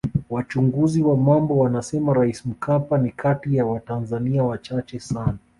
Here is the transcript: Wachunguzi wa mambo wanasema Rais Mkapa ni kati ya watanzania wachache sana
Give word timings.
Wachunguzi 0.29 1.01
wa 1.03 1.17
mambo 1.17 1.57
wanasema 1.57 2.13
Rais 2.13 2.45
Mkapa 2.45 2.97
ni 2.97 3.11
kati 3.11 3.55
ya 3.55 3.65
watanzania 3.65 4.43
wachache 4.43 4.99
sana 4.99 5.37